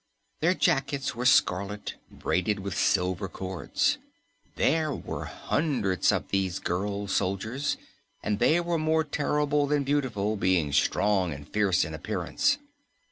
[0.39, 3.99] Their jackets were scarlet, braided with silver cords.
[4.55, 7.77] There were hundreds of these girl soldiers,
[8.23, 12.57] and they were more terrible than beautiful, being strong and fierce in appearance.